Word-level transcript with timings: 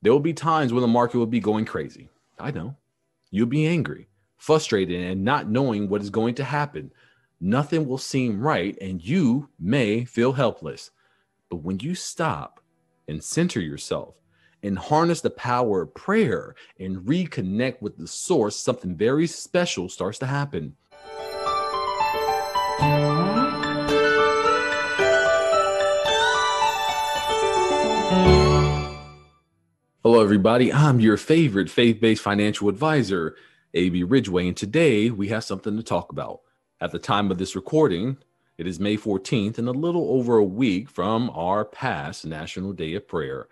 There 0.00 0.12
will 0.12 0.20
be 0.20 0.32
times 0.32 0.72
when 0.72 0.82
the 0.82 0.88
market 0.88 1.18
will 1.18 1.26
be 1.26 1.40
going 1.40 1.64
crazy. 1.64 2.08
I 2.38 2.52
know. 2.52 2.76
You'll 3.30 3.46
be 3.46 3.66
angry, 3.66 4.08
frustrated, 4.36 5.00
and 5.00 5.24
not 5.24 5.50
knowing 5.50 5.88
what 5.88 6.02
is 6.02 6.10
going 6.10 6.36
to 6.36 6.44
happen. 6.44 6.92
Nothing 7.40 7.86
will 7.86 7.98
seem 7.98 8.40
right, 8.40 8.78
and 8.80 9.02
you 9.04 9.48
may 9.58 10.04
feel 10.04 10.32
helpless. 10.32 10.92
But 11.50 11.62
when 11.62 11.80
you 11.80 11.94
stop 11.94 12.60
and 13.08 13.22
center 13.22 13.60
yourself 13.60 14.14
and 14.62 14.78
harness 14.78 15.20
the 15.20 15.30
power 15.30 15.82
of 15.82 15.94
prayer 15.94 16.54
and 16.78 16.98
reconnect 16.98 17.80
with 17.82 17.96
the 17.96 18.06
source, 18.06 18.56
something 18.56 18.96
very 18.96 19.26
special 19.26 19.88
starts 19.88 20.18
to 20.20 20.26
happen. 20.26 20.76
Hello, 30.10 30.22
everybody. 30.22 30.72
I'm 30.72 31.00
your 31.00 31.18
favorite 31.18 31.68
faith 31.68 32.00
based 32.00 32.22
financial 32.22 32.70
advisor, 32.70 33.36
AB 33.74 34.04
Ridgeway, 34.04 34.48
and 34.48 34.56
today 34.56 35.10
we 35.10 35.28
have 35.28 35.44
something 35.44 35.76
to 35.76 35.82
talk 35.82 36.10
about. 36.12 36.40
At 36.80 36.92
the 36.92 36.98
time 36.98 37.30
of 37.30 37.36
this 37.36 37.54
recording, 37.54 38.16
it 38.56 38.66
is 38.66 38.80
May 38.80 38.96
14th 38.96 39.58
and 39.58 39.68
a 39.68 39.72
little 39.72 40.08
over 40.12 40.38
a 40.38 40.44
week 40.44 40.88
from 40.88 41.28
our 41.34 41.62
past 41.62 42.24
National 42.24 42.72
Day 42.72 42.94
of 42.94 43.06
Prayer. 43.06 43.48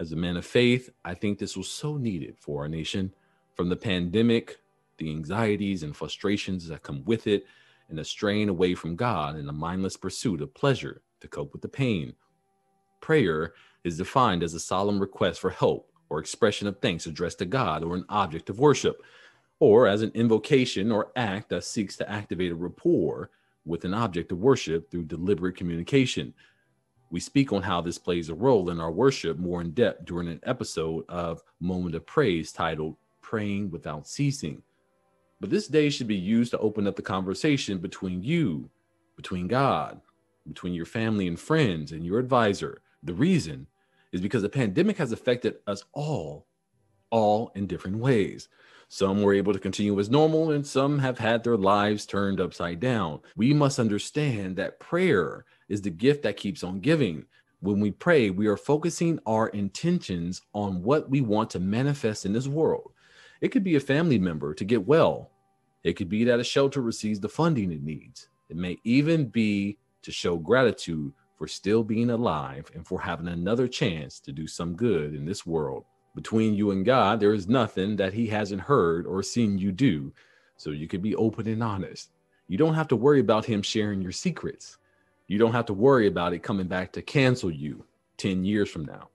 As 0.00 0.12
a 0.12 0.16
man 0.16 0.38
of 0.38 0.46
faith, 0.46 0.88
I 1.04 1.12
think 1.12 1.38
this 1.38 1.54
was 1.54 1.68
so 1.68 1.98
needed 1.98 2.38
for 2.38 2.62
our 2.62 2.68
nation 2.68 3.12
from 3.54 3.68
the 3.68 3.76
pandemic, 3.76 4.56
the 4.96 5.10
anxieties 5.10 5.82
and 5.82 5.94
frustrations 5.94 6.66
that 6.68 6.82
come 6.82 7.04
with 7.04 7.26
it, 7.26 7.44
and 7.90 7.98
the 7.98 8.06
strain 8.06 8.48
away 8.48 8.74
from 8.74 8.96
God 8.96 9.36
and 9.36 9.50
a 9.50 9.52
mindless 9.52 9.98
pursuit 9.98 10.40
of 10.40 10.54
pleasure 10.54 11.02
to 11.20 11.28
cope 11.28 11.52
with 11.52 11.60
the 11.60 11.68
pain. 11.68 12.14
Prayer 13.02 13.52
is 13.84 13.98
defined 13.98 14.42
as 14.42 14.54
a 14.54 14.60
solemn 14.60 14.98
request 14.98 15.40
for 15.40 15.50
help 15.50 15.89
or 16.10 16.18
expression 16.18 16.68
of 16.68 16.78
thanks 16.80 17.06
addressed 17.06 17.38
to 17.38 17.46
God 17.46 17.82
or 17.82 17.94
an 17.94 18.04
object 18.08 18.50
of 18.50 18.58
worship, 18.58 19.02
or 19.60 19.86
as 19.86 20.02
an 20.02 20.10
invocation 20.14 20.90
or 20.90 21.12
act 21.16 21.48
that 21.48 21.64
seeks 21.64 21.96
to 21.96 22.10
activate 22.10 22.52
a 22.52 22.54
rapport 22.54 23.30
with 23.64 23.84
an 23.84 23.94
object 23.94 24.32
of 24.32 24.38
worship 24.38 24.90
through 24.90 25.04
deliberate 25.04 25.56
communication. 25.56 26.34
We 27.10 27.20
speak 27.20 27.52
on 27.52 27.62
how 27.62 27.80
this 27.80 27.98
plays 27.98 28.28
a 28.28 28.34
role 28.34 28.70
in 28.70 28.80
our 28.80 28.90
worship 28.90 29.38
more 29.38 29.60
in 29.60 29.72
depth 29.72 30.04
during 30.04 30.28
an 30.28 30.40
episode 30.44 31.04
of 31.08 31.42
Moment 31.60 31.94
of 31.94 32.06
Praise 32.06 32.52
titled 32.52 32.96
Praying 33.20 33.70
Without 33.70 34.06
Ceasing. 34.06 34.62
But 35.40 35.50
this 35.50 35.68
day 35.68 35.90
should 35.90 36.06
be 36.06 36.16
used 36.16 36.50
to 36.52 36.58
open 36.58 36.86
up 36.86 36.96
the 36.96 37.02
conversation 37.02 37.78
between 37.78 38.22
you, 38.22 38.70
between 39.16 39.48
God, 39.48 40.00
between 40.46 40.74
your 40.74 40.86
family 40.86 41.28
and 41.28 41.38
friends, 41.38 41.92
and 41.92 42.04
your 42.04 42.18
advisor. 42.18 42.80
The 43.02 43.14
reason 43.14 43.66
is 44.12 44.20
because 44.20 44.42
the 44.42 44.48
pandemic 44.48 44.96
has 44.98 45.12
affected 45.12 45.56
us 45.66 45.84
all, 45.92 46.46
all 47.10 47.52
in 47.54 47.66
different 47.66 47.98
ways. 47.98 48.48
Some 48.88 49.22
were 49.22 49.34
able 49.34 49.52
to 49.52 49.58
continue 49.58 49.98
as 50.00 50.10
normal, 50.10 50.50
and 50.50 50.66
some 50.66 50.98
have 50.98 51.18
had 51.18 51.44
their 51.44 51.56
lives 51.56 52.06
turned 52.06 52.40
upside 52.40 52.80
down. 52.80 53.20
We 53.36 53.54
must 53.54 53.78
understand 53.78 54.56
that 54.56 54.80
prayer 54.80 55.44
is 55.68 55.80
the 55.80 55.90
gift 55.90 56.22
that 56.24 56.36
keeps 56.36 56.64
on 56.64 56.80
giving. 56.80 57.24
When 57.60 57.78
we 57.78 57.92
pray, 57.92 58.30
we 58.30 58.48
are 58.48 58.56
focusing 58.56 59.20
our 59.26 59.48
intentions 59.48 60.42
on 60.54 60.82
what 60.82 61.08
we 61.08 61.20
want 61.20 61.50
to 61.50 61.60
manifest 61.60 62.26
in 62.26 62.32
this 62.32 62.48
world. 62.48 62.92
It 63.40 63.48
could 63.48 63.62
be 63.62 63.76
a 63.76 63.80
family 63.80 64.18
member 64.18 64.54
to 64.54 64.64
get 64.64 64.86
well, 64.86 65.30
it 65.82 65.94
could 65.94 66.08
be 66.08 66.24
that 66.24 66.40
a 66.40 66.44
shelter 66.44 66.82
receives 66.82 67.20
the 67.20 67.28
funding 67.28 67.72
it 67.72 67.82
needs. 67.82 68.28
It 68.48 68.56
may 68.56 68.78
even 68.84 69.26
be 69.26 69.78
to 70.02 70.12
show 70.12 70.36
gratitude 70.36 71.12
for 71.40 71.48
still 71.48 71.82
being 71.82 72.10
alive 72.10 72.70
and 72.74 72.86
for 72.86 73.00
having 73.00 73.26
another 73.26 73.66
chance 73.66 74.20
to 74.20 74.30
do 74.30 74.46
some 74.46 74.76
good 74.76 75.14
in 75.14 75.24
this 75.24 75.46
world. 75.46 75.86
Between 76.14 76.52
you 76.52 76.70
and 76.70 76.84
God, 76.84 77.18
there 77.18 77.32
is 77.32 77.48
nothing 77.48 77.96
that 77.96 78.12
He 78.12 78.26
hasn't 78.26 78.60
heard 78.60 79.06
or 79.06 79.22
seen 79.22 79.56
you 79.56 79.72
do, 79.72 80.12
so 80.58 80.68
you 80.68 80.86
can 80.86 81.00
be 81.00 81.16
open 81.16 81.48
and 81.48 81.62
honest. 81.62 82.10
You 82.48 82.58
don't 82.58 82.74
have 82.74 82.88
to 82.88 82.96
worry 82.96 83.20
about 83.20 83.46
Him 83.46 83.62
sharing 83.62 84.02
your 84.02 84.12
secrets. 84.12 84.76
You 85.28 85.38
don't 85.38 85.54
have 85.54 85.64
to 85.66 85.72
worry 85.72 86.08
about 86.08 86.34
it 86.34 86.42
coming 86.42 86.66
back 86.66 86.92
to 86.92 87.00
cancel 87.00 87.50
you 87.50 87.86
10 88.18 88.44
years 88.44 88.68
from 88.68 88.84
now. 88.84 89.08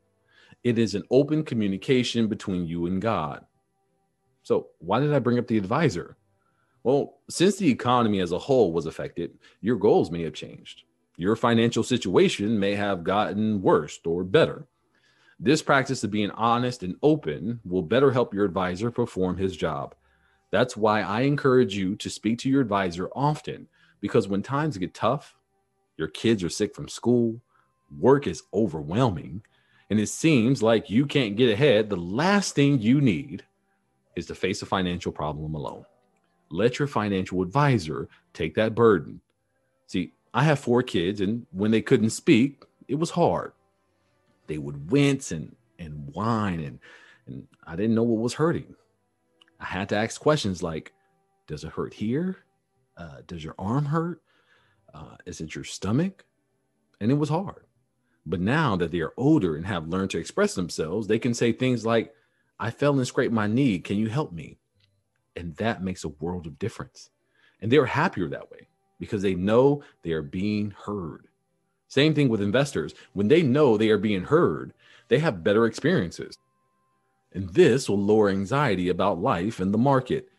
It 0.64 0.80
is 0.80 0.96
an 0.96 1.04
open 1.12 1.44
communication 1.44 2.26
between 2.28 2.66
you 2.66 2.88
and 2.88 3.00
God. 3.00 3.46
So, 4.42 4.70
why 4.80 5.00
did 5.00 5.14
I 5.14 5.20
bring 5.20 5.38
up 5.38 5.46
the 5.46 5.60
advisor? 5.60 6.18
Well, 6.82 7.20
since 7.30 7.58
the 7.58 7.70
economy 7.70 8.20
as 8.20 8.32
a 8.32 8.40
whole 8.40 8.74
was 8.74 8.88
affected, 8.88 9.38
your 9.62 9.76
goals 9.76 10.10
may 10.10 10.24
have 10.24 10.34
changed 10.34 10.86
your 11.18 11.36
financial 11.36 11.84
situation 11.84 12.60
may 12.60 12.76
have 12.76 13.04
gotten 13.04 13.62
worse 13.62 14.00
or 14.06 14.24
better. 14.24 14.68
This 15.40 15.62
practice 15.62 16.04
of 16.04 16.12
being 16.12 16.32
honest 16.32 16.84
and 16.84 16.96
open 17.04 17.60
will 17.66 17.82
better 17.82 18.12
help 18.12 18.34
your 18.34 18.46
advisor 18.46 18.90
perform 18.92 19.38
his 19.38 19.56
job. 19.56 19.96
That's 20.52 20.78
why 20.78 21.02
I 21.02 21.22
encourage 21.22 21.76
you 21.76 21.96
to 21.98 22.10
speak 22.10 22.40
to 22.40 22.50
your 22.50 22.62
advisor 22.62 23.10
often 23.16 23.68
because 24.00 24.28
when 24.28 24.42
times 24.42 24.78
get 24.78 24.94
tough, 24.94 25.36
your 25.98 26.08
kids 26.08 26.44
are 26.44 26.50
sick 26.50 26.76
from 26.76 26.88
school, 26.88 27.42
work 28.00 28.28
is 28.28 28.44
overwhelming, 28.54 29.42
and 29.90 30.00
it 30.00 30.08
seems 30.08 30.64
like 30.64 30.90
you 30.90 31.06
can't 31.06 31.36
get 31.36 31.52
ahead, 31.52 31.90
the 31.90 31.96
last 31.96 32.56
thing 32.56 32.80
you 32.80 33.02
need 33.02 33.44
is 34.16 34.26
to 34.28 34.36
face 34.36 34.62
a 34.62 34.66
financial 34.66 35.12
problem 35.12 35.54
alone. 35.56 35.86
Let 36.50 36.80
your 36.80 36.88
financial 36.88 37.42
advisor 37.42 38.08
take 38.34 38.56
that 38.56 38.76
burden. 38.76 39.22
See, 39.88 40.14
I 40.36 40.44
have 40.44 40.60
four 40.60 40.84
kids, 40.84 41.22
and 41.22 41.46
when 41.52 41.72
they 41.72 41.82
couldn't 41.82 42.10
speak, 42.10 42.66
it 42.90 42.96
was 42.96 43.12
hard. 43.12 43.54
They 44.48 44.58
would 44.58 44.92
wince 44.92 45.32
and 45.32 45.56
and 45.80 46.14
whine, 46.14 46.60
and 46.60 46.80
and 47.26 47.48
I 47.66 47.78
didn't 47.78 47.96
know 47.96 48.04
what 48.04 48.22
was 48.22 48.34
hurting. 48.34 48.76
I 49.62 49.66
had 49.66 49.88
to 49.90 49.96
ask 49.96 50.20
questions 50.20 50.62
like, 50.62 50.92
"Does 51.48 51.64
it 51.64 51.72
hurt 51.72 51.94
here? 51.94 52.44
Uh, 52.98 53.20
does 53.26 53.46
your 53.46 53.56
arm 53.58 53.86
hurt? 53.86 54.22
Uh, 54.94 55.16
is 55.26 55.40
it 55.40 55.56
your 55.56 55.64
stomach?" 55.64 56.26
And 57.00 57.12
it 57.12 57.16
was 57.16 57.30
hard. 57.30 57.64
But 58.26 58.42
now 58.42 58.76
that 58.76 58.92
they 58.92 59.00
are 59.00 59.14
older 59.16 59.56
and 59.56 59.66
have 59.66 59.88
learned 59.88 60.10
to 60.12 60.20
express 60.20 60.54
themselves, 60.54 61.08
they 61.08 61.20
can 61.20 61.34
say 61.34 61.54
things 61.54 61.86
like, 61.86 62.14
I 62.60 62.72
fell 62.72 62.98
and 62.98 63.08
scraped 63.08 63.34
my 63.34 63.48
knee. 63.48 63.80
Can 63.80 63.98
you 63.98 64.08
help 64.10 64.32
me? 64.32 64.58
And 65.36 65.56
that 65.58 65.84
makes 65.84 66.04
a 66.04 66.10
world 66.10 66.48
of 66.48 66.58
difference. 66.58 67.10
And 67.62 67.72
they're 67.72 67.86
happier 67.86 68.30
that 68.30 68.50
way 68.50 68.68
because 69.00 69.22
they 69.22 69.36
know 69.36 69.84
they 70.04 70.12
are 70.12 70.22
being 70.22 70.72
heard. 70.86 71.28
Same 71.88 72.14
thing 72.14 72.30
with 72.30 72.42
investors. 72.42 72.94
When 73.14 73.28
they 73.28 73.44
know 73.44 73.78
they 73.78 73.90
are 73.90 73.98
being 73.98 74.24
heard, 74.24 74.74
they 75.08 75.20
have 75.20 75.44
better 75.44 75.66
experiences. 75.66 76.38
And 77.34 77.50
this 77.50 77.90
will 77.90 78.02
lower 78.02 78.30
anxiety 78.30 78.90
about 78.90 79.22
life 79.22 79.60
and 79.60 79.74
the 79.74 79.78
market. 79.78 80.30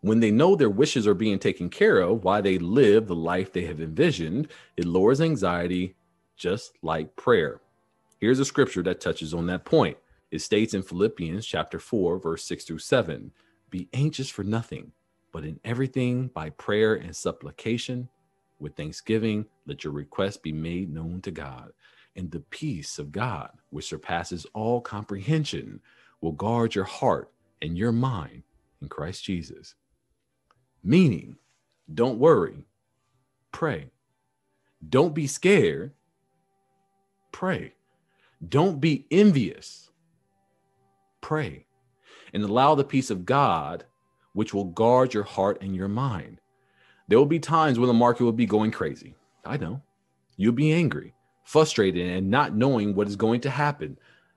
When 0.00 0.20
they 0.20 0.30
know 0.30 0.54
their 0.54 0.70
wishes 0.70 1.06
are 1.06 1.14
being 1.14 1.38
taken 1.38 1.68
care 1.68 1.98
of 1.98 2.24
while 2.24 2.42
they 2.42 2.58
live 2.58 3.06
the 3.06 3.14
life 3.14 3.52
they 3.52 3.64
have 3.66 3.80
envisioned, 3.80 4.48
it 4.76 4.84
lowers 4.84 5.20
anxiety 5.20 5.96
just 6.36 6.72
like 6.82 7.16
prayer. 7.16 7.60
Here's 8.20 8.38
a 8.38 8.44
scripture 8.44 8.82
that 8.84 9.00
touches 9.00 9.34
on 9.34 9.46
that 9.46 9.64
point. 9.64 9.96
It 10.30 10.40
states 10.40 10.74
in 10.74 10.82
Philippians 10.82 11.46
chapter 11.46 11.78
4 11.78 12.18
verse 12.18 12.44
6 12.44 12.64
through 12.64 12.78
7, 12.78 13.32
be 13.70 13.88
anxious 13.92 14.28
for 14.28 14.44
nothing, 14.44 14.92
but 15.34 15.44
in 15.44 15.58
everything, 15.64 16.28
by 16.28 16.48
prayer 16.50 16.94
and 16.94 17.14
supplication, 17.14 18.08
with 18.60 18.76
thanksgiving, 18.76 19.44
let 19.66 19.82
your 19.82 19.92
requests 19.92 20.36
be 20.36 20.52
made 20.52 20.94
known 20.94 21.20
to 21.22 21.32
God. 21.32 21.72
And 22.14 22.30
the 22.30 22.38
peace 22.38 23.00
of 23.00 23.10
God, 23.10 23.50
which 23.70 23.88
surpasses 23.88 24.46
all 24.54 24.80
comprehension, 24.80 25.80
will 26.20 26.30
guard 26.30 26.76
your 26.76 26.84
heart 26.84 27.32
and 27.60 27.76
your 27.76 27.90
mind 27.90 28.44
in 28.80 28.88
Christ 28.88 29.24
Jesus. 29.24 29.74
Meaning, 30.84 31.34
don't 31.92 32.20
worry, 32.20 32.64
pray. 33.50 33.90
Don't 34.88 35.16
be 35.16 35.26
scared, 35.26 35.90
pray. 37.32 37.74
Don't 38.48 38.80
be 38.80 39.04
envious, 39.10 39.90
pray. 41.20 41.66
And 42.32 42.44
allow 42.44 42.76
the 42.76 42.84
peace 42.84 43.10
of 43.10 43.26
God 43.26 43.84
which 44.34 44.52
will 44.52 44.66
guard 44.66 45.14
your 45.14 45.22
heart 45.22 45.58
and 45.62 45.74
your 45.74 45.88
mind. 45.88 46.40
There 47.08 47.18
will 47.18 47.26
be 47.26 47.38
times 47.38 47.78
when 47.78 47.88
the 47.88 47.94
market 47.94 48.24
will 48.24 48.32
be 48.32 48.46
going 48.46 48.70
crazy. 48.70 49.14
I 49.44 49.56
know. 49.56 49.80
You'll 50.36 50.52
be 50.52 50.72
angry, 50.72 51.14
frustrated, 51.44 52.06
and 52.06 52.30
not 52.30 52.54
knowing 52.54 52.94
what 52.94 53.08
is 53.08 53.16
going 53.16 53.40
to 53.42 53.50
happen. 53.50 53.96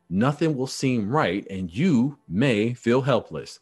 Nothing 0.10 0.56
will 0.56 0.68
seem 0.68 1.10
right, 1.10 1.46
and 1.50 1.74
you 1.74 2.18
may 2.30 2.74
feel 2.74 3.02
helpless. 3.02 3.60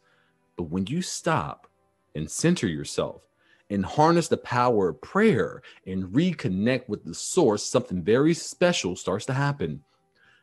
But 0.58 0.70
when 0.70 0.86
you 0.88 1.02
stop 1.02 1.68
and 2.14 2.30
center 2.30 2.68
yourself 2.68 3.22
and 3.70 3.86
harness 3.86 4.28
the 4.28 4.38
power 4.38 4.90
of 4.90 5.02
prayer 5.02 5.62
and 5.88 6.06
reconnect 6.06 6.88
with 6.90 7.04
the 7.04 7.14
source, 7.14 7.64
something 7.64 8.04
very 8.04 8.34
special 8.34 8.96
starts 8.96 9.26
to 9.28 9.34
happen. 9.34 9.82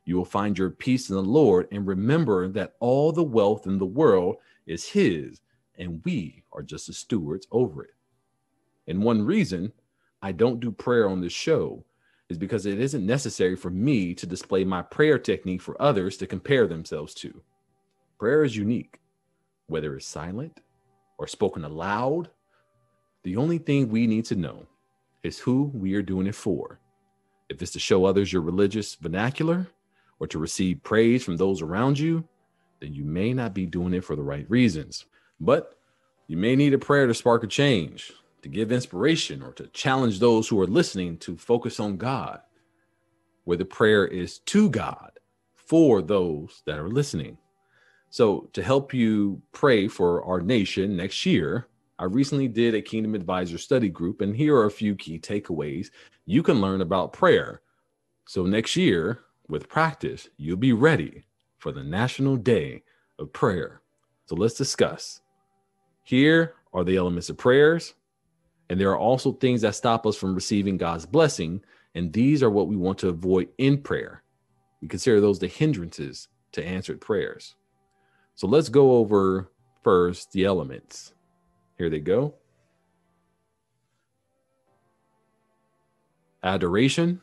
You 0.04 0.16
will 0.16 0.24
find 0.24 0.58
your 0.58 0.70
peace 0.70 1.10
in 1.10 1.14
the 1.14 1.22
Lord 1.22 1.68
and 1.70 1.86
remember 1.86 2.48
that 2.48 2.74
all 2.80 3.12
the 3.12 3.22
wealth 3.22 3.66
in 3.66 3.78
the 3.78 3.86
world 3.86 4.36
is 4.66 4.88
His 4.88 5.40
and 5.78 6.02
we 6.04 6.44
are 6.52 6.62
just 6.62 6.86
the 6.86 6.92
stewards 6.92 7.46
over 7.50 7.84
it. 7.84 7.94
And 8.86 9.02
one 9.02 9.22
reason 9.22 9.72
I 10.22 10.32
don't 10.32 10.60
do 10.60 10.70
prayer 10.70 11.08
on 11.08 11.20
this 11.20 11.32
show 11.32 11.84
is 12.28 12.38
because 12.38 12.66
it 12.66 12.80
isn't 12.80 13.04
necessary 13.04 13.56
for 13.56 13.70
me 13.70 14.14
to 14.14 14.26
display 14.26 14.64
my 14.64 14.82
prayer 14.82 15.19
technique 15.19 15.60
for 15.60 15.80
others 15.80 16.16
to 16.16 16.26
compare 16.26 16.66
themselves 16.66 17.14
to. 17.14 17.42
Prayer 18.19 18.44
is 18.44 18.56
unique, 18.56 19.00
whether 19.66 19.96
it's 19.96 20.06
silent 20.06 20.60
or 21.19 21.26
spoken 21.26 21.64
aloud. 21.64 22.30
The 23.25 23.36
only 23.36 23.58
thing 23.58 23.88
we 23.88 24.06
need 24.06 24.25
to 24.26 24.36
know 24.36 24.66
is 25.22 25.38
who 25.38 25.70
we 25.75 25.94
are 25.94 26.02
doing 26.02 26.26
it 26.26 26.34
for. 26.34 26.80
If 27.48 27.60
it's 27.60 27.72
to 27.72 27.78
show 27.78 28.04
others 28.04 28.32
your 28.32 28.42
religious 28.42 28.94
vernacular 28.94 29.66
or 30.18 30.26
to 30.28 30.38
receive 30.38 30.82
praise 30.82 31.25
from 31.25 31.36
those 31.36 31.60
around 31.60 31.98
you, 31.98 32.26
then 32.80 32.94
you 32.94 33.04
may 33.04 33.32
not 33.32 33.54
be 33.54 33.66
doing 33.66 33.94
it 33.94 34.04
for 34.04 34.16
the 34.16 34.22
right 34.22 34.48
reasons. 34.48 35.04
But 35.42 35.74
you 36.28 36.36
may 36.36 36.54
need 36.54 36.72
a 36.72 36.78
prayer 36.78 37.08
to 37.08 37.14
spark 37.14 37.42
a 37.42 37.48
change, 37.48 38.12
to 38.42 38.48
give 38.48 38.70
inspiration, 38.70 39.42
or 39.42 39.52
to 39.54 39.66
challenge 39.66 40.20
those 40.20 40.48
who 40.48 40.60
are 40.60 40.68
listening 40.68 41.18
to 41.18 41.36
focus 41.36 41.80
on 41.80 41.96
God, 41.96 42.40
where 43.42 43.56
the 43.56 43.64
prayer 43.64 44.06
is 44.06 44.38
to 44.38 44.70
God 44.70 45.18
for 45.52 46.00
those 46.00 46.62
that 46.64 46.78
are 46.78 46.88
listening. 46.88 47.38
So, 48.08 48.48
to 48.52 48.62
help 48.62 48.94
you 48.94 49.42
pray 49.50 49.88
for 49.88 50.24
our 50.24 50.40
nation 50.40 50.96
next 50.96 51.26
year, 51.26 51.66
I 51.98 52.04
recently 52.04 52.46
did 52.46 52.76
a 52.76 52.82
Kingdom 52.82 53.16
Advisor 53.16 53.58
study 53.58 53.88
group, 53.88 54.20
and 54.20 54.36
here 54.36 54.56
are 54.56 54.66
a 54.66 54.70
few 54.70 54.94
key 54.94 55.18
takeaways 55.18 55.90
you 56.24 56.44
can 56.44 56.60
learn 56.60 56.82
about 56.82 57.12
prayer. 57.12 57.62
So, 58.26 58.46
next 58.46 58.76
year, 58.76 59.22
with 59.48 59.68
practice, 59.68 60.28
you'll 60.36 60.56
be 60.56 60.72
ready 60.72 61.24
for 61.58 61.72
the 61.72 61.82
National 61.82 62.36
Day 62.36 62.84
of 63.18 63.32
Prayer. 63.32 63.80
So, 64.26 64.36
let's 64.36 64.54
discuss. 64.54 65.20
Here 66.02 66.54
are 66.72 66.84
the 66.84 66.96
elements 66.96 67.31
of 67.31 67.37
prayers, 67.37 67.94
and 68.69 68.81
there 68.81 68.90
are 68.90 68.99
also 68.99 69.32
things 69.32 69.60
that 69.62 69.75
stop 69.75 70.06
us 70.06 70.16
from 70.16 70.34
receiving 70.34 70.76
God's 70.76 71.06
blessing, 71.06 71.62
and 71.94 72.12
these 72.12 72.43
are 72.43 72.50
what 72.50 72.69
we 72.69 72.76
want 72.76 72.99
to 72.99 73.08
avoid 73.08 73.49
in 73.58 73.78
prayer. 73.82 74.22
We 74.81 74.88
consider 74.88 75.20
those 75.20 75.38
the 75.38 75.46
hindrances 75.46 76.28
to 76.52 76.64
answered 76.64 77.00
prayers. 77.00 77.54
So 78.34 78.46
let's 78.46 78.69
go 78.69 78.96
over 78.96 79.50
first 79.82 80.32
the 80.32 80.44
elements. 80.44 81.12
Here 81.76 81.90
they 81.90 82.00
go. 82.00 82.34
Adoration, 86.43 87.20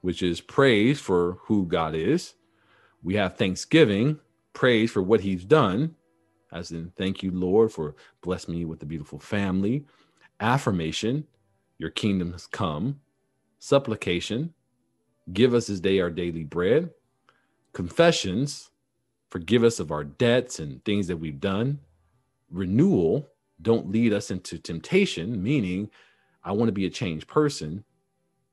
which 0.00 0.22
is 0.22 0.40
praise 0.40 1.00
for 1.00 1.38
who 1.42 1.66
God 1.66 1.94
is. 1.94 2.34
We 3.02 3.14
have 3.14 3.36
thanksgiving, 3.36 4.18
praise 4.52 4.90
for 4.90 5.02
what 5.02 5.20
he's 5.20 5.44
done, 5.44 5.94
as 6.54 6.70
in, 6.70 6.92
thank 6.96 7.22
you, 7.22 7.32
Lord, 7.32 7.72
for 7.72 7.96
bless 8.22 8.48
me 8.48 8.64
with 8.64 8.82
a 8.82 8.86
beautiful 8.86 9.18
family. 9.18 9.84
Affirmation, 10.40 11.26
your 11.78 11.90
kingdom 11.90 12.32
has 12.32 12.46
come. 12.46 13.00
Supplication, 13.58 14.54
give 15.32 15.52
us 15.52 15.66
this 15.66 15.80
day 15.80 16.00
our 16.00 16.10
daily 16.10 16.44
bread. 16.44 16.90
Confessions, 17.72 18.70
forgive 19.30 19.64
us 19.64 19.80
of 19.80 19.90
our 19.90 20.04
debts 20.04 20.60
and 20.60 20.84
things 20.84 21.08
that 21.08 21.16
we've 21.16 21.40
done. 21.40 21.80
Renewal, 22.50 23.28
don't 23.60 23.90
lead 23.90 24.12
us 24.12 24.30
into 24.30 24.58
temptation, 24.58 25.42
meaning 25.42 25.90
I 26.44 26.52
want 26.52 26.68
to 26.68 26.72
be 26.72 26.86
a 26.86 26.90
changed 26.90 27.26
person. 27.26 27.84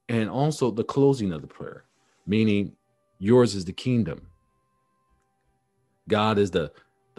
And 0.10 0.30
also 0.30 0.72
the 0.72 0.84
closing 0.84 1.32
of 1.32 1.42
the 1.42 1.48
prayer, 1.48 1.84
meaning 2.26 2.74
yours 3.20 3.54
is 3.54 3.66
the 3.66 3.74
kingdom. 3.74 4.28
God 6.08 6.38
is 6.40 6.52
the, 6.52 6.72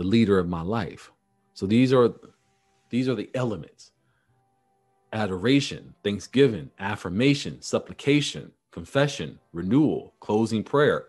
the 0.02 0.08
leader 0.08 0.38
of 0.38 0.48
my 0.48 0.62
life. 0.62 1.12
So 1.54 1.64
these 1.64 1.92
are 1.92 2.12
these 2.90 3.08
are 3.08 3.14
the 3.14 3.30
elements. 3.34 3.92
Adoration, 5.12 5.94
thanksgiving, 6.02 6.70
affirmation, 6.80 7.62
supplication, 7.62 8.50
confession, 8.72 9.38
renewal, 9.52 10.14
closing 10.18 10.64
prayer. 10.64 11.06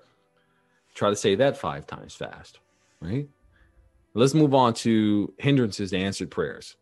Try 0.94 1.10
to 1.10 1.16
say 1.16 1.34
that 1.36 1.58
five 1.58 1.88
times 1.88 2.14
fast, 2.14 2.60
right? 3.00 3.28
Let's 4.14 4.36
move 4.36 4.54
on 4.54 4.76
to 4.86 5.34
hindrances 5.40 5.90
to 5.90 5.98
answered 5.98 6.30
prayers. 6.30 6.76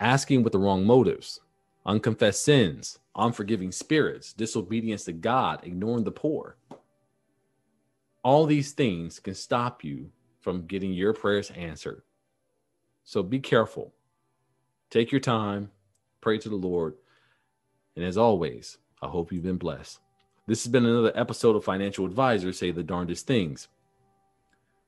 Asking 0.00 0.42
with 0.42 0.52
the 0.52 0.58
wrong 0.58 0.84
motives, 0.84 1.40
unconfessed 1.84 2.42
sins, 2.42 2.98
unforgiving 3.14 3.70
spirits, 3.70 4.32
disobedience 4.32 5.04
to 5.04 5.12
God, 5.12 5.60
ignoring 5.62 6.04
the 6.04 6.10
poor. 6.10 6.56
All 8.24 8.46
these 8.46 8.72
things 8.72 9.20
can 9.20 9.34
stop 9.34 9.84
you 9.84 10.10
from 10.46 10.64
getting 10.64 10.92
your 10.92 11.12
prayers 11.12 11.50
answered. 11.56 12.02
So 13.02 13.24
be 13.24 13.40
careful. 13.40 13.92
Take 14.90 15.10
your 15.10 15.20
time, 15.20 15.72
pray 16.20 16.38
to 16.38 16.48
the 16.48 16.54
Lord. 16.54 16.94
And 17.96 18.04
as 18.04 18.16
always, 18.16 18.78
I 19.02 19.08
hope 19.08 19.32
you've 19.32 19.42
been 19.42 19.56
blessed. 19.56 19.98
This 20.46 20.62
has 20.62 20.70
been 20.70 20.86
another 20.86 21.10
episode 21.16 21.56
of 21.56 21.64
Financial 21.64 22.06
Advisors 22.06 22.60
Say 22.60 22.70
the 22.70 22.84
Darndest 22.84 23.26
Things, 23.26 23.66